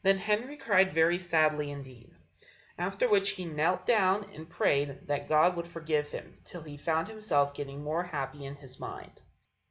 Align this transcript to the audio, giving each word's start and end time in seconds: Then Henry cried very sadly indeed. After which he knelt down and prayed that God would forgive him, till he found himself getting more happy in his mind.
Then 0.00 0.16
Henry 0.16 0.56
cried 0.56 0.90
very 0.90 1.18
sadly 1.18 1.70
indeed. 1.70 2.14
After 2.78 3.06
which 3.10 3.32
he 3.32 3.44
knelt 3.44 3.84
down 3.84 4.30
and 4.34 4.48
prayed 4.48 5.06
that 5.08 5.28
God 5.28 5.54
would 5.54 5.68
forgive 5.68 6.08
him, 6.10 6.38
till 6.46 6.62
he 6.62 6.78
found 6.78 7.08
himself 7.08 7.52
getting 7.52 7.82
more 7.84 8.04
happy 8.04 8.46
in 8.46 8.54
his 8.56 8.80
mind. 8.80 9.20